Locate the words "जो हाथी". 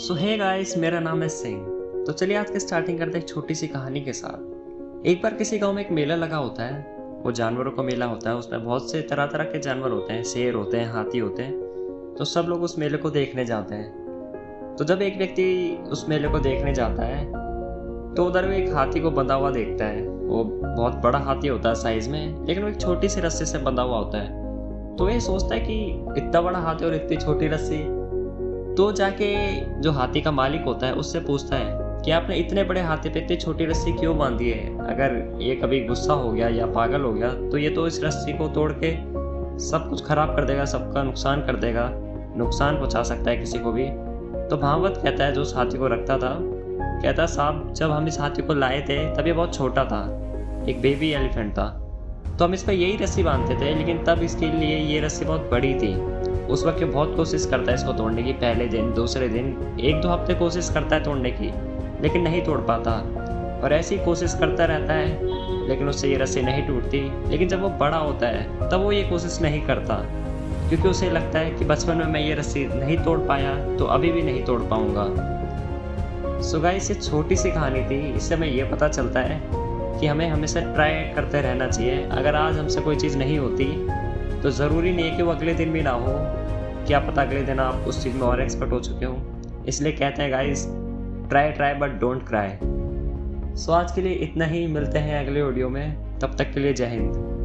29.80-30.20